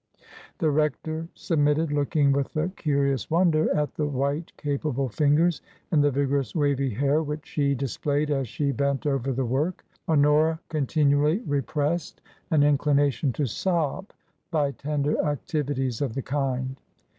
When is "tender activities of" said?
14.71-16.15